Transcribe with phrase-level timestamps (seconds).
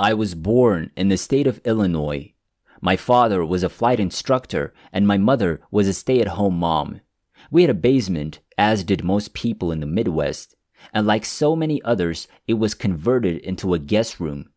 [0.00, 2.32] I was born in the state of Illinois.
[2.80, 7.00] My father was a flight instructor and my mother was a stay at home mom.
[7.50, 10.54] We had a basement, as did most people in the Midwest,
[10.94, 14.50] and like so many others, it was converted into a guest room.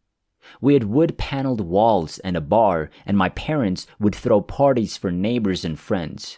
[0.61, 5.11] We had wood paneled walls and a bar, and my parents would throw parties for
[5.11, 6.37] neighbors and friends.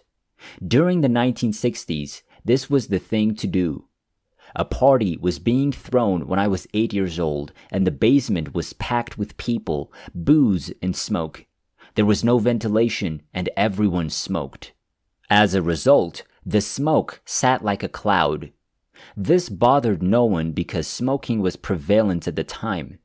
[0.66, 3.90] During the 1960s, this was the thing to do.
[4.56, 8.74] A party was being thrown when I was eight years old, and the basement was
[8.74, 11.46] packed with people, booze, and smoke.
[11.96, 14.74] There was no ventilation, and everyone smoked.
[15.30, 18.52] As a result, the smoke sat like a cloud.
[19.18, 23.00] This bothered no one because smoking was prevalent at the time.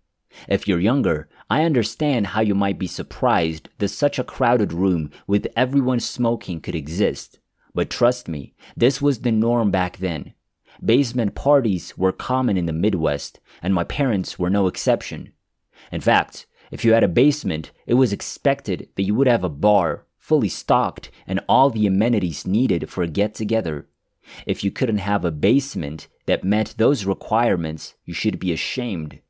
[0.49, 5.11] If you're younger, I understand how you might be surprised that such a crowded room
[5.27, 7.39] with everyone smoking could exist.
[7.75, 10.35] But trust me, this was the norm back then.
[10.85, 15.33] Basement parties were common in the Midwest, and my parents were no exception.
[15.91, 19.49] In fact, if you had a basement, it was expected that you would have a
[19.49, 23.89] bar, fully stocked, and all the amenities needed for a get together.
[24.47, 29.21] If you couldn't have a basement that met those requirements, you should be ashamed.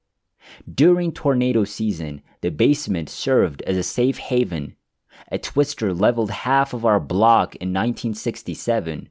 [0.73, 4.75] During tornado season, the basement served as a safe haven.
[5.31, 9.09] A twister leveled half of our block in 1967.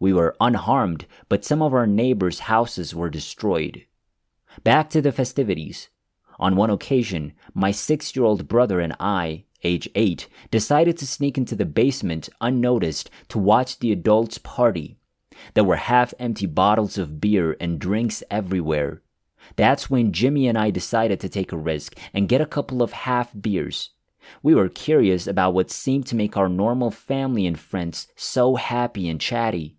[0.00, 3.84] We were unharmed, but some of our neighbors' houses were destroyed.
[4.64, 5.88] Back to the festivities.
[6.38, 11.36] On one occasion, my six year old brother and I, age eight, decided to sneak
[11.36, 14.96] into the basement unnoticed to watch the adults party.
[15.54, 19.02] There were half empty bottles of beer and drinks everywhere.
[19.56, 22.92] That's when Jimmy and I decided to take a risk and get a couple of
[22.92, 23.90] half beers.
[24.42, 29.08] We were curious about what seemed to make our normal family and friends so happy
[29.08, 29.77] and chatty.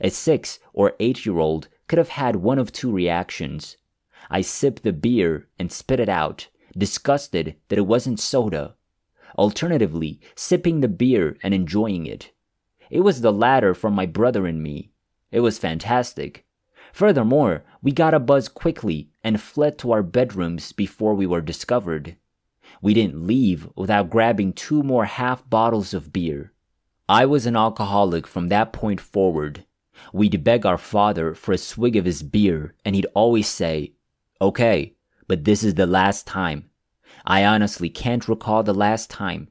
[0.00, 3.76] A six or eight year old could have had one of two reactions.
[4.30, 8.74] I sipped the beer and spit it out, disgusted that it wasn't soda.
[9.36, 12.32] Alternatively, sipping the beer and enjoying it.
[12.90, 14.92] It was the latter for my brother and me.
[15.30, 16.44] It was fantastic.
[16.92, 22.16] Furthermore, we got a buzz quickly and fled to our bedrooms before we were discovered.
[22.82, 26.52] We didn't leave without grabbing two more half bottles of beer.
[27.08, 29.64] I was an alcoholic from that point forward.
[30.12, 33.92] We'd beg our father for a swig of his beer, and he'd always say,
[34.40, 34.94] Okay,
[35.28, 36.70] but this is the last time.
[37.24, 39.48] I honestly can't recall the last time.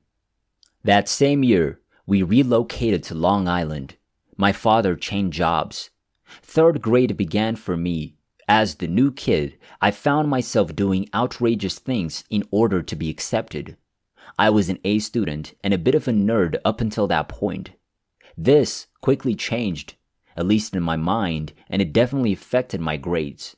[0.84, 3.96] That same year, we relocated to Long Island.
[4.36, 5.92] My father changed jobs.
[6.42, 8.16] Third grade began for me.
[8.48, 13.78] As the new kid, I found myself doing outrageous things in order to be accepted.
[14.38, 17.72] I was an A student and a bit of a nerd up until that point.
[18.38, 19.96] This quickly changed,
[20.42, 23.56] at least in my mind, and it definitely affected my grades.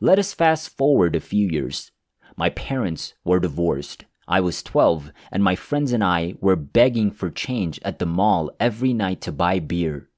[0.00, 1.92] Let us fast forward a few years.
[2.34, 4.06] My parents were divorced.
[4.26, 8.50] I was 12, and my friends and I were begging for change at the mall
[8.58, 10.08] every night to buy beer.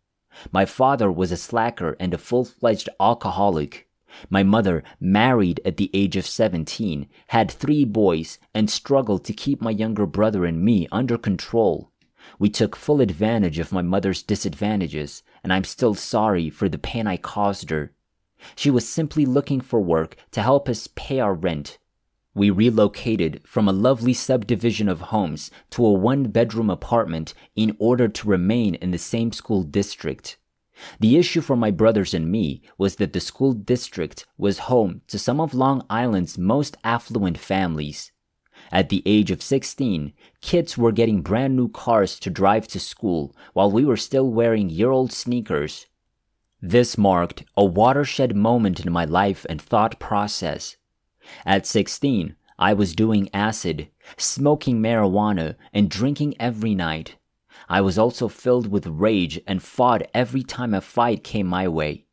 [0.52, 3.88] My father was a slacker and a full-fledged alcoholic.
[4.30, 9.60] My mother, married at the age of 17, had three boys and struggled to keep
[9.60, 11.90] my younger brother and me under control.
[12.38, 17.06] We took full advantage of my mother's disadvantages, and I'm still sorry for the pain
[17.06, 17.92] I caused her.
[18.54, 21.78] She was simply looking for work to help us pay our rent.
[22.34, 28.08] We relocated from a lovely subdivision of homes to a one bedroom apartment in order
[28.08, 30.36] to remain in the same school district.
[31.00, 35.18] The issue for my brothers and me was that the school district was home to
[35.18, 38.12] some of Long Island's most affluent families.
[38.72, 43.34] At the age of 16, kids were getting brand new cars to drive to school
[43.52, 45.86] while we were still wearing year old sneakers.
[46.60, 50.76] This marked a watershed moment in my life and thought process.
[51.44, 57.16] At 16, I was doing acid, smoking marijuana, and drinking every night.
[57.68, 62.06] I was also filled with rage and fought every time a fight came my way.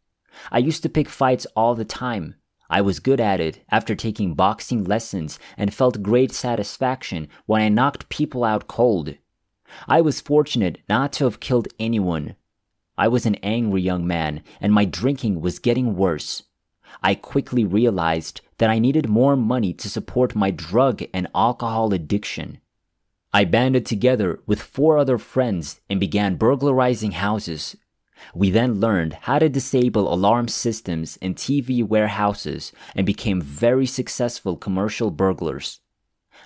[0.51, 2.35] I used to pick fights all the time.
[2.73, 7.69] I was good at it after taking boxing lessons and felt great satisfaction when I
[7.69, 9.13] knocked people out cold.
[9.87, 12.35] I was fortunate not to have killed anyone.
[12.97, 16.41] I was an angry young man and my drinking was getting worse.
[17.03, 22.59] I quickly realized that I needed more money to support my drug and alcohol addiction.
[23.31, 27.77] I banded together with four other friends and began burglarizing houses.
[28.33, 34.57] We then learned how to disable alarm systems in TV warehouses and became very successful
[34.57, 35.79] commercial burglars.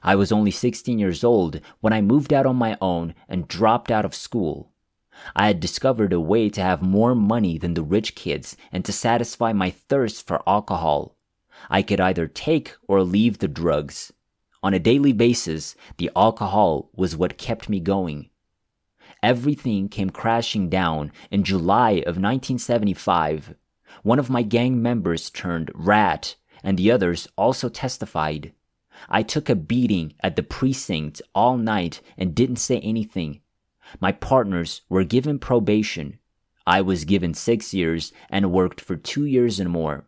[0.04, 3.92] I was only 16 years old when I moved out on my own and dropped
[3.92, 4.72] out of school.
[5.36, 8.94] I had discovered a way to have more money than the rich kids and to
[8.94, 11.16] satisfy my thirst for alcohol.
[11.70, 14.14] I could either take or leave the drugs.
[14.62, 18.30] On a daily basis, the alcohol was what kept me going.
[19.24, 23.56] Everything came crashing down in July of 1975.
[24.04, 28.54] One of my gang members turned rat, and the others also testified.
[29.10, 33.42] I took a beating at the precinct all night and didn't say anything.
[34.00, 36.20] My partners were given probation.
[36.66, 40.06] I was given six years and worked for two years and more.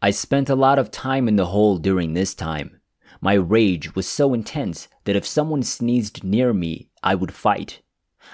[0.00, 2.80] I spent a lot of time in the hole during this time.
[3.20, 7.82] My rage was so intense that if someone sneezed near me, I would fight.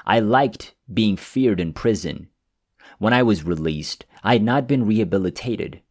[0.06, 2.29] I liked being feared in prison.
[2.99, 5.82] When I was released, I had not been rehabilitated.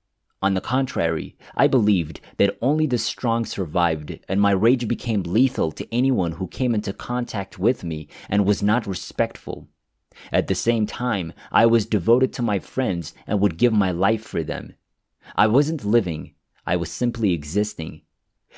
[0.42, 5.72] On the contrary, I believed that only the strong survived, and my rage became lethal
[5.72, 9.68] to anyone who came into contact with me and was not respectful.
[10.32, 14.24] At the same time, I was devoted to my friends and would give my life
[14.24, 14.76] for them.
[15.36, 16.34] I wasn't living,
[16.66, 18.02] I was simply existing.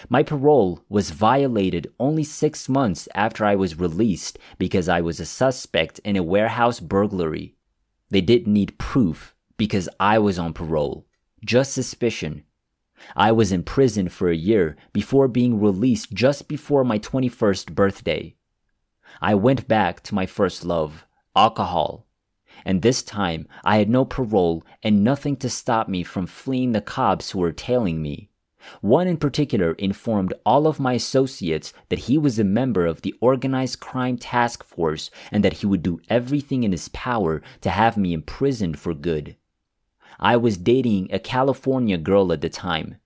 [0.08, 5.26] My parole was violated only six months after I was released because I was a
[5.26, 7.56] suspect in a warehouse burglary.
[8.10, 11.06] They didn't need proof because I was on parole,
[11.44, 12.44] just suspicion.
[13.16, 18.36] I was in prison for a year before being released just before my 21st birthday.
[19.22, 21.06] I went back to my first love,
[21.36, 22.08] alcohol.
[22.66, 26.82] And this time I had no parole and nothing to stop me from fleeing the
[26.82, 28.29] cops who were tailing me.
[28.82, 33.16] One in particular informed all of my associates that he was a member of the
[33.22, 37.98] organized crime task force and that he would do everything in his power to have
[37.98, 39.36] me imprisoned for good.
[40.20, 42.98] I was dating a California girl at the time.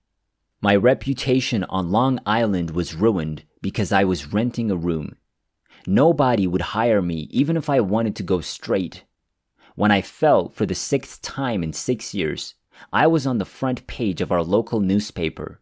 [0.60, 5.16] My reputation on Long Island was ruined because I was renting a room.
[5.86, 9.04] Nobody would hire me even if I wanted to go straight.
[9.76, 12.54] When I fell for the sixth time in six years,
[12.92, 15.60] I was on the front page of our local newspaper.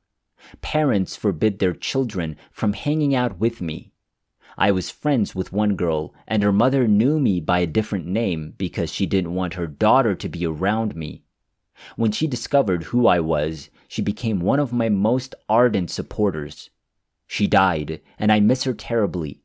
[0.60, 3.92] Parents forbid their children from hanging out with me.
[4.58, 8.54] I was friends with one girl, and her mother knew me by a different name
[8.58, 11.24] because she didn't want her daughter to be around me.
[11.96, 16.70] When she discovered who I was, she became one of my most ardent supporters.
[17.26, 19.42] She died, and I miss her terribly.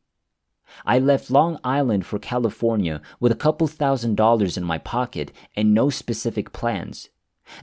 [0.86, 5.74] I left Long Island for California with a couple thousand dollars in my pocket and
[5.74, 7.10] no specific plans.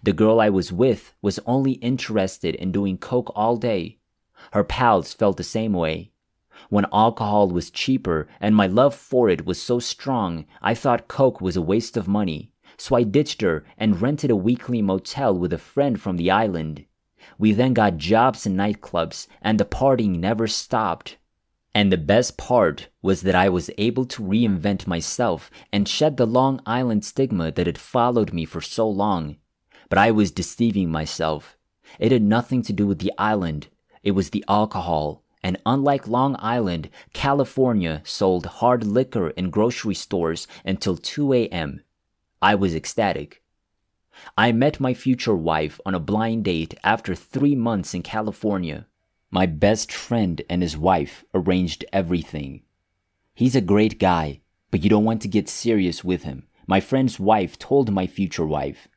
[0.03, 3.99] The girl I was with was only interested in doing coke all day.
[4.53, 6.13] Her pals felt the same way.
[6.71, 11.41] When alcohol was cheaper and my love for it was so strong, I thought coke
[11.41, 12.53] was a waste of money.
[12.77, 16.87] So I ditched her and rented a weekly motel with a friend from the island.
[17.39, 21.17] We then got jobs in nightclubs and the partying never stopped.
[21.75, 26.27] And the best part was that I was able to reinvent myself and shed the
[26.27, 29.37] Long Island stigma that had followed me for so long.
[29.89, 31.57] But I was deceiving myself.
[31.99, 33.69] It had nothing to do with the island.
[34.03, 35.23] It was the alcohol.
[35.43, 41.83] And unlike Long Island, California sold hard liquor in grocery stores until 2 a.m.
[42.41, 43.43] I was ecstatic.
[44.39, 48.87] I met my future wife on a blind date after three months in California.
[49.31, 52.63] My best friend and his wife arranged everything.
[53.35, 54.41] He's a great guy,
[54.71, 56.47] but you don't want to get serious with him.
[56.67, 58.89] My friend's wife told my future wife.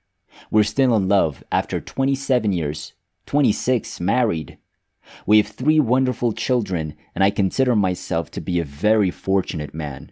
[0.52, 2.94] We're still in love after 27 years,
[3.26, 4.58] 26 married.
[5.26, 10.12] We have three wonderful children, and I consider myself to be a very fortunate man.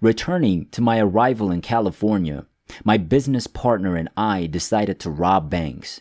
[0.00, 2.46] Returning to my arrival in California,
[2.84, 6.00] my business partner and I decided to rob banks.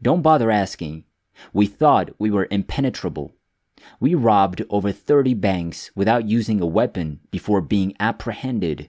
[0.00, 1.04] Don't bother asking.
[1.52, 3.34] We thought we were impenetrable.
[4.00, 8.88] We robbed over 30 banks without using a weapon before being apprehended.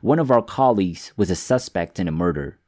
[0.00, 2.58] One of our colleagues was a suspect in a murder.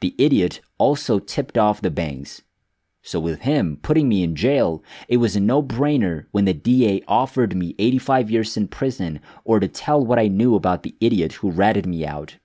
[0.00, 2.42] The idiot also tipped off the banks.
[3.06, 7.54] So with him putting me in jail, it was a no-brainer when the DA offered
[7.54, 11.50] me 85 years in prison or to tell what I knew about the idiot who
[11.50, 12.38] ratted me out.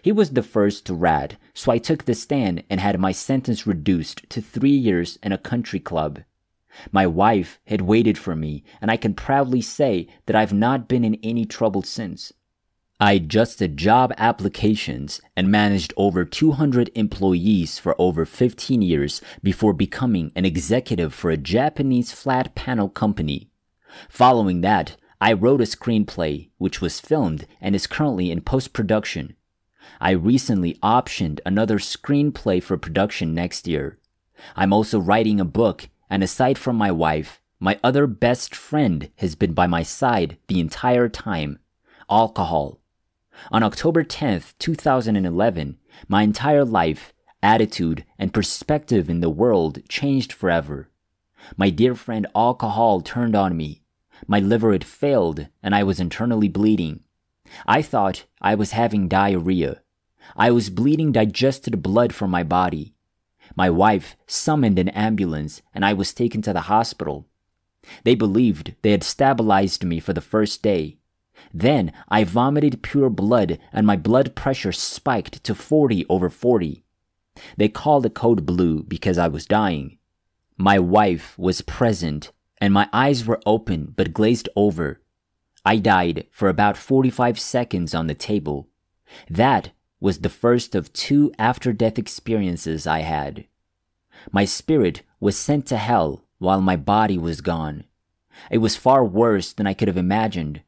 [0.00, 3.66] He was the first to rat, so I took the stand and had my sentence
[3.66, 6.20] reduced to three years in a country club.
[6.90, 11.04] My wife had waited for me, and I can proudly say that I've not been
[11.04, 12.32] in any trouble since.
[13.02, 20.32] I adjusted job applications and managed over 200 employees for over 15 years before becoming
[20.36, 23.48] an executive for a Japanese flat panel company.
[24.10, 29.34] Following that, I wrote a screenplay, which was filmed and is currently in post production.
[29.98, 33.98] I recently optioned another screenplay for production next year.
[34.54, 39.34] I'm also writing a book, and aside from my wife, my other best friend has
[39.34, 41.60] been by my side the entire time
[42.10, 42.79] alcohol.
[43.50, 45.78] On October 10th, 2011,
[46.08, 50.88] my entire life, attitude, and perspective in the world changed forever.
[51.56, 53.82] My dear friend alcohol turned on me.
[54.26, 57.00] My liver had failed and I was internally bleeding.
[57.66, 59.82] I thought I was having diarrhea.
[60.36, 62.94] I was bleeding digested blood from my body.
[63.56, 67.26] My wife summoned an ambulance and I was taken to the hospital.
[68.04, 70.98] They believed they had stabilized me for the first day.
[71.52, 76.84] Then I vomited pure blood and my blood pressure spiked to 40 over 40.
[77.56, 79.98] They called the code blue because I was dying.
[80.56, 85.00] My wife was present and my eyes were open but glazed over.
[85.64, 88.68] I died for about 45 seconds on the table.
[89.28, 89.70] That
[90.00, 93.46] was the first of two after death experiences I had.
[94.32, 97.84] My spirit was sent to hell while my body was gone.
[98.50, 100.62] It was far worse than I could have imagined.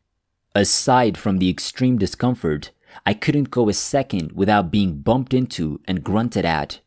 [0.54, 2.72] Aside from the extreme discomfort,
[3.06, 6.80] I couldn't go a second without being bumped into and grunted at.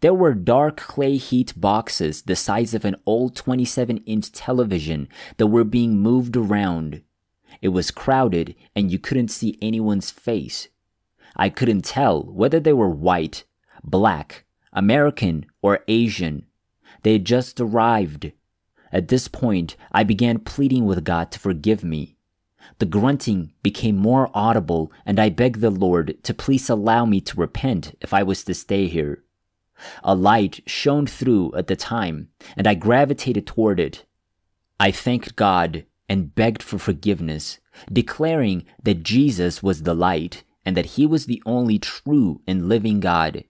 [0.00, 5.08] There were dark clay heat boxes the size of an old 27 inch television
[5.38, 7.02] that were being moved around.
[7.60, 10.68] It was crowded and you couldn't see anyone's face.
[11.34, 13.42] I couldn't tell whether they were white,
[13.82, 16.46] black, American, or Asian.
[17.02, 18.30] They had just arrived.
[18.92, 22.13] At this point, I began pleading with God to forgive me.
[22.78, 27.40] The grunting became more audible, and I begged the Lord to please allow me to
[27.40, 29.22] repent if I was to stay here.
[30.02, 34.04] A light shone through at the time, and I gravitated toward it.
[34.80, 37.58] I thanked God and begged for forgiveness,
[37.92, 43.00] declaring that Jesus was the light and that he was the only true and living
[43.00, 43.44] God.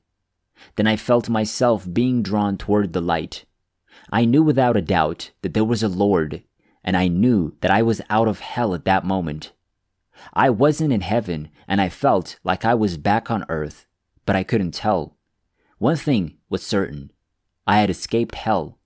[0.76, 3.44] Then I felt myself being drawn toward the light.
[4.10, 6.42] I knew without a doubt that there was a Lord
[6.84, 9.52] and I knew that I was out of hell at that moment.
[10.32, 13.86] I wasn't in heaven, and I felt like I was back on earth,
[14.26, 15.16] but I couldn't tell.
[15.78, 17.10] One thing was certain
[17.66, 18.78] I had escaped hell.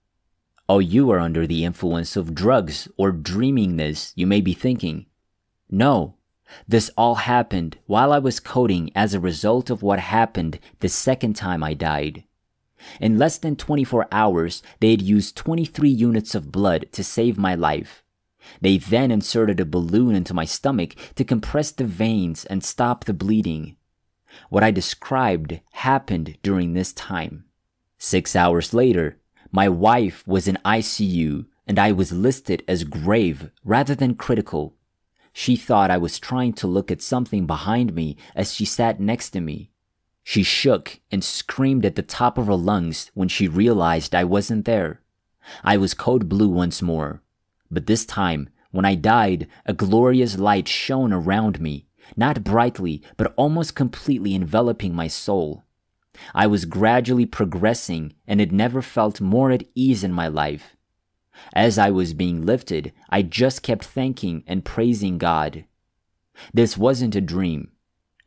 [0.68, 5.06] Oh, you are under the influence of drugs or dreaming this, you may be thinking.
[5.70, 6.14] No,
[6.66, 11.34] this all happened while I was coding as a result of what happened the second
[11.34, 12.24] time I died.
[13.00, 17.54] In less than 24 hours, they had used 23 units of blood to save my
[17.54, 18.02] life.
[18.60, 23.12] They then inserted a balloon into my stomach to compress the veins and stop the
[23.12, 23.76] bleeding.
[24.48, 27.44] What I described happened during this time.
[27.98, 29.18] Six hours later,
[29.50, 34.74] my wife was in ICU and I was listed as grave rather than critical.
[35.32, 39.30] She thought I was trying to look at something behind me as she sat next
[39.30, 39.70] to me.
[40.30, 44.66] She shook and screamed at the top of her lungs when she realized I wasn't
[44.66, 45.00] there.
[45.64, 47.22] I was code blue once more.
[47.70, 53.32] But this time, when I died, a glorious light shone around me, not brightly, but
[53.36, 55.64] almost completely enveloping my soul.
[56.34, 60.76] I was gradually progressing and had never felt more at ease in my life.
[61.54, 65.64] As I was being lifted, I just kept thanking and praising God.
[66.52, 67.70] This wasn't a dream.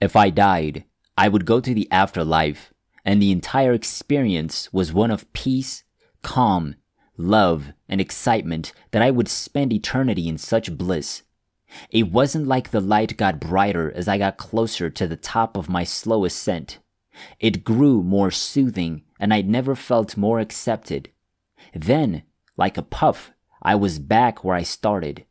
[0.01, 0.85] If I died,
[1.17, 5.83] I would go to the afterlife, and the entire experience was one of peace,
[6.21, 6.75] calm,
[7.17, 11.23] love, and excitement that I would spend eternity in such bliss.
[11.89, 15.69] It wasn't like the light got brighter as I got closer to the top of
[15.69, 16.79] my slow ascent.
[17.39, 21.09] It grew more soothing, and I'd never felt more accepted.
[21.73, 22.23] Then,
[22.57, 25.25] like a puff, I was back where I started.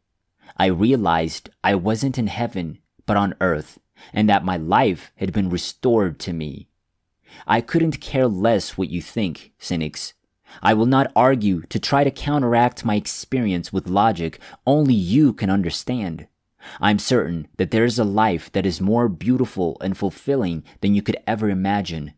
[0.56, 3.78] I realized I wasn't in heaven, but on earth,
[4.12, 6.68] and that my life had been restored to me.
[7.46, 10.14] I couldn't care less what you think, cynics.
[10.62, 15.48] I will not argue to try to counteract my experience with logic only you can
[15.48, 16.26] understand.
[16.80, 21.02] I'm certain that there is a life that is more beautiful and fulfilling than you
[21.02, 22.12] could ever imagine.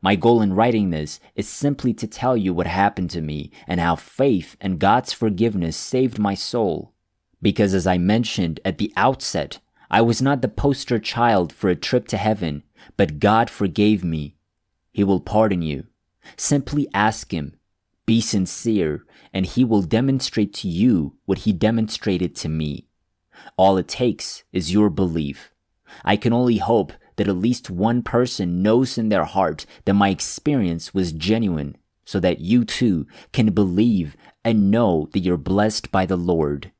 [0.00, 3.80] My goal in writing this is simply to tell you what happened to me and
[3.80, 6.92] how faith and God's forgiveness saved my soul.
[7.40, 9.60] Because as I mentioned at the outset,
[9.94, 12.62] I was not the poster child for a trip to heaven,
[12.96, 14.36] but God forgave me.
[14.90, 15.86] He will pardon you.
[16.38, 17.56] Simply ask Him.
[18.06, 22.86] Be sincere, and He will demonstrate to you what He demonstrated to me.
[23.58, 25.52] All it takes is your belief.
[26.06, 30.08] I can only hope that at least one person knows in their heart that my
[30.08, 36.06] experience was genuine so that you too can believe and know that you're blessed by
[36.06, 36.72] the Lord.